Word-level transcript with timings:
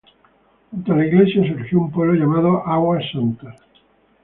Junto 0.71 0.93
a 0.93 0.97
la 0.97 1.05
iglesia, 1.05 1.47
surgió 1.47 1.79
un 1.81 1.91
pueblo 1.91 2.15
llamado 2.15 2.65
Águas 2.65 3.03
Santas. 3.13 3.55